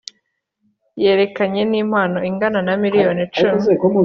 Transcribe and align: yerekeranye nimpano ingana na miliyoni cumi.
yerekeranye 1.03 1.63
nimpano 1.71 2.19
ingana 2.29 2.59
na 2.67 2.73
miliyoni 2.81 3.23
cumi. 3.35 3.65